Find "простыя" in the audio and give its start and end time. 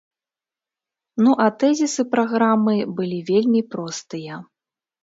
3.77-4.45